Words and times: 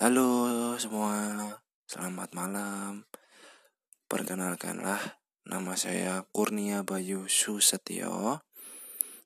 Halo 0.00 0.80
semua, 0.80 1.12
selamat 1.84 2.32
malam. 2.32 3.04
Perkenalkanlah, 4.08 5.20
nama 5.44 5.76
saya 5.76 6.24
Kurnia 6.32 6.88
Bayu 6.88 7.28
Susetio. 7.28 8.40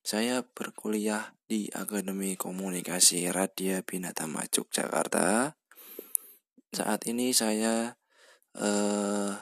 Saya 0.00 0.40
berkuliah 0.40 1.36
di 1.44 1.68
Akademi 1.76 2.40
Komunikasi 2.40 3.28
Radia 3.28 3.84
Binatama 3.84 4.48
Yogyakarta. 4.48 5.60
Saat 6.72 7.04
ini 7.04 7.36
saya 7.36 7.92
eh, 8.56 9.32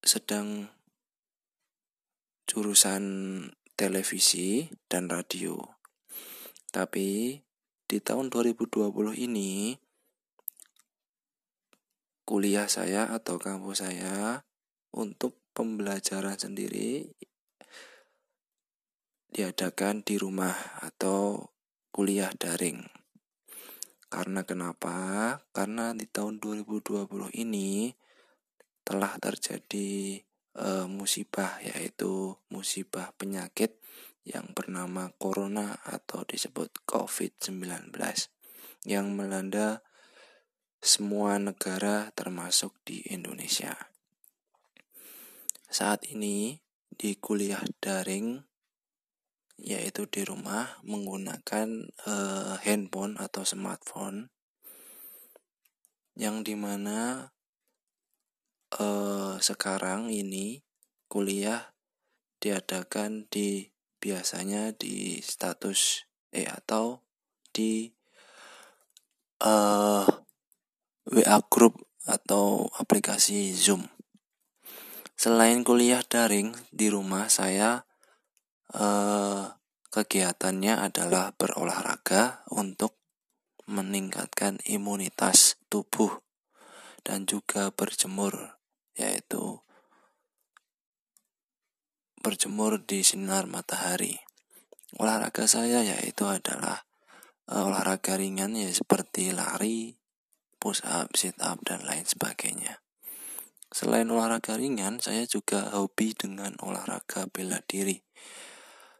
sedang 0.00 0.72
jurusan 2.48 3.04
televisi 3.76 4.72
dan 4.88 5.12
radio. 5.12 5.60
Tapi 6.72 7.36
di 7.90 7.98
tahun 7.98 8.30
2020 8.30 8.70
ini 9.18 9.74
kuliah 12.22 12.70
saya 12.70 13.10
atau 13.10 13.42
kampus 13.42 13.82
saya 13.82 14.46
untuk 14.94 15.42
pembelajaran 15.50 16.38
sendiri 16.38 17.10
diadakan 19.34 20.06
di 20.06 20.14
rumah 20.22 20.54
atau 20.86 21.50
kuliah 21.90 22.30
daring. 22.30 22.86
Karena 24.06 24.46
kenapa? 24.46 24.94
Karena 25.50 25.90
di 25.90 26.06
tahun 26.06 26.38
2020 26.38 27.10
ini 27.34 27.90
telah 28.86 29.18
terjadi 29.18 30.22
e, 30.54 30.68
musibah 30.86 31.58
yaitu 31.62 32.38
musibah 32.54 33.10
penyakit 33.18 33.78
yang 34.24 34.52
bernama 34.52 35.10
corona 35.16 35.80
atau 35.84 36.24
disebut 36.28 36.84
COVID-19 36.84 37.92
yang 38.84 39.12
melanda 39.12 39.80
semua 40.80 41.36
negara 41.36 42.08
termasuk 42.16 42.76
di 42.84 43.04
Indonesia. 43.12 43.76
Saat 45.70 46.08
ini 46.08 46.56
di 46.88 47.16
kuliah 47.20 47.62
daring 47.78 48.40
yaitu 49.60 50.08
di 50.08 50.24
rumah 50.24 50.80
menggunakan 50.82 51.92
uh, 52.08 52.56
handphone 52.64 53.20
atau 53.20 53.44
smartphone 53.44 54.32
yang 56.16 56.40
di 56.40 56.56
mana 56.56 57.28
uh, 58.80 59.36
sekarang 59.36 60.08
ini 60.08 60.64
kuliah 61.12 61.76
diadakan 62.40 63.28
di 63.28 63.69
biasanya 64.00 64.72
di 64.72 65.20
status 65.20 66.08
eh 66.32 66.48
atau 66.48 67.04
di 67.52 67.92
uh, 69.44 70.06
eh, 70.06 70.08
WA 71.10 71.38
group 71.52 71.76
atau 72.08 72.66
aplikasi 72.80 73.52
Zoom. 73.52 73.84
Selain 75.20 75.60
kuliah 75.60 76.00
daring 76.00 76.56
di 76.72 76.88
rumah 76.88 77.28
saya 77.28 77.84
uh, 78.72 79.52
kegiatannya 79.92 80.80
adalah 80.80 81.36
berolahraga 81.36 82.48
untuk 82.56 82.96
meningkatkan 83.68 84.58
imunitas 84.64 85.60
tubuh 85.68 86.24
dan 87.04 87.28
juga 87.28 87.68
berjemur 87.70 88.58
yaitu 88.96 89.60
berjemur 92.30 92.78
di 92.86 93.02
sinar 93.02 93.50
matahari. 93.50 94.14
Olahraga 95.02 95.50
saya 95.50 95.82
yaitu 95.82 96.30
adalah 96.30 96.86
uh, 97.50 97.66
olahraga 97.66 98.14
ringan 98.14 98.54
ya 98.54 98.70
seperti 98.70 99.34
lari, 99.34 99.98
push 100.62 100.78
up, 100.86 101.10
sit 101.18 101.34
up 101.42 101.58
dan 101.66 101.82
lain 101.82 102.06
sebagainya. 102.06 102.78
Selain 103.74 104.06
olahraga 104.06 104.54
ringan, 104.54 105.02
saya 105.02 105.26
juga 105.26 105.74
hobi 105.74 106.14
dengan 106.14 106.54
olahraga 106.62 107.26
bela 107.26 107.58
diri. 107.66 107.98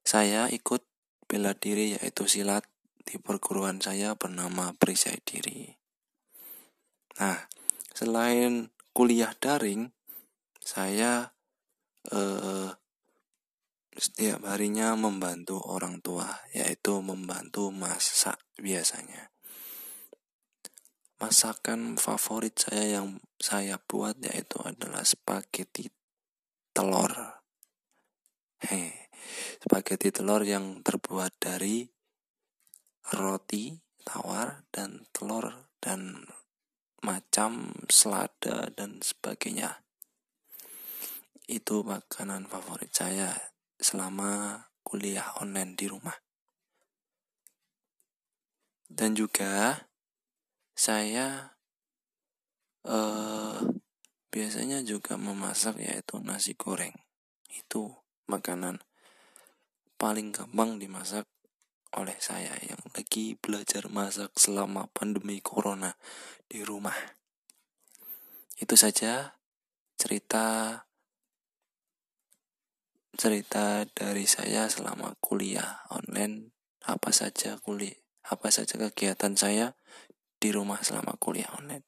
Saya 0.00 0.48
ikut 0.48 0.88
bela 1.28 1.52
diri 1.52 2.00
yaitu 2.00 2.24
silat 2.24 2.64
di 3.04 3.20
perguruan 3.20 3.76
saya 3.84 4.16
bernama 4.16 4.72
Perisai 4.72 5.20
Diri. 5.20 5.68
Nah, 7.20 7.44
selain 7.92 8.72
kuliah 8.96 9.36
daring, 9.36 9.92
saya 10.60 11.36
eh, 12.08 12.72
setiap 13.98 14.46
harinya 14.46 14.94
membantu 14.94 15.58
orang 15.58 15.98
tua, 15.98 16.30
yaitu 16.54 17.02
membantu 17.02 17.74
masak 17.74 18.38
biasanya. 18.54 19.34
Masakan 21.18 21.98
favorit 21.98 22.54
saya 22.54 23.02
yang 23.02 23.18
saya 23.42 23.82
buat 23.82 24.22
yaitu 24.22 24.62
adalah 24.62 25.02
spaghetti 25.02 25.90
telur. 26.70 27.10
Hei, 28.62 29.10
spaghetti 29.58 30.14
telur 30.14 30.46
yang 30.46 30.78
terbuat 30.86 31.34
dari 31.42 31.82
roti 33.18 33.74
tawar 34.06 34.62
dan 34.70 35.10
telur 35.10 35.74
dan 35.82 36.22
macam 37.02 37.74
selada 37.90 38.70
dan 38.78 39.02
sebagainya. 39.02 39.82
Itu 41.50 41.82
makanan 41.82 42.46
favorit 42.46 42.94
saya 42.94 43.57
selama 43.78 44.62
kuliah 44.82 45.34
online 45.38 45.78
di 45.78 45.86
rumah. 45.86 46.14
Dan 48.88 49.14
juga 49.14 49.86
saya 50.74 51.54
eh, 52.86 53.58
biasanya 54.28 54.82
juga 54.84 55.16
memasak 55.18 55.78
yaitu 55.82 56.20
nasi 56.20 56.54
goreng. 56.54 56.94
Itu 57.48 57.94
makanan 58.28 58.82
paling 59.98 60.30
gampang 60.30 60.78
dimasak 60.78 61.26
oleh 61.96 62.14
saya 62.20 62.52
yang 62.60 62.80
lagi 62.92 63.34
belajar 63.40 63.88
masak 63.88 64.30
selama 64.36 64.86
pandemi 64.92 65.40
corona 65.40 65.96
di 66.46 66.60
rumah. 66.60 66.94
Itu 68.60 68.76
saja 68.76 69.40
cerita 69.96 70.76
cerita 73.18 73.82
dari 73.98 74.30
saya 74.30 74.70
selama 74.70 75.18
kuliah 75.18 75.82
online 75.90 76.54
apa 76.86 77.10
saja 77.10 77.58
kuliah 77.58 77.98
apa 78.22 78.54
saja 78.54 78.78
kegiatan 78.78 79.34
saya 79.34 79.74
di 80.38 80.54
rumah 80.54 80.78
selama 80.86 81.18
kuliah 81.18 81.50
online. 81.58 81.82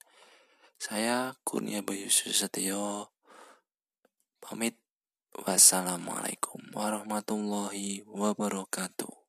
Saya 0.80 1.38
Kurnia 1.46 1.86
Bayu 1.86 2.10
Susetio 2.10 3.14
pamit. 4.42 4.74
Wassalamualaikum 5.30 6.74
warahmatullahi 6.74 8.02
wabarakatuh. 8.02 9.19